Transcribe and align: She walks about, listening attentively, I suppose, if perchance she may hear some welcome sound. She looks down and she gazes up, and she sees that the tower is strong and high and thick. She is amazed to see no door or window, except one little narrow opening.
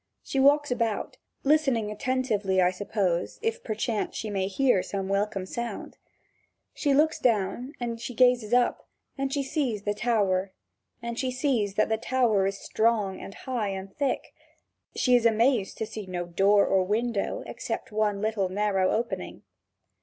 She 0.23 0.39
walks 0.39 0.71
about, 0.71 1.17
listening 1.43 1.91
attentively, 1.91 2.59
I 2.59 2.71
suppose, 2.71 3.37
if 3.43 3.63
perchance 3.63 4.15
she 4.15 4.31
may 4.31 4.47
hear 4.47 4.81
some 4.81 5.07
welcome 5.07 5.45
sound. 5.45 5.99
She 6.73 6.91
looks 6.91 7.19
down 7.19 7.73
and 7.79 8.01
she 8.01 8.15
gazes 8.15 8.51
up, 8.51 8.87
and 9.15 9.31
she 9.31 9.43
sees 9.43 9.83
that 9.83 9.95
the 9.95 11.93
tower 12.01 12.47
is 12.47 12.57
strong 12.57 13.21
and 13.21 13.35
high 13.35 13.67
and 13.69 13.95
thick. 13.95 14.33
She 14.95 15.15
is 15.15 15.27
amazed 15.27 15.77
to 15.77 15.85
see 15.85 16.07
no 16.07 16.25
door 16.25 16.65
or 16.65 16.81
window, 16.83 17.43
except 17.45 17.91
one 17.91 18.21
little 18.21 18.49
narrow 18.49 18.89
opening. 18.89 19.43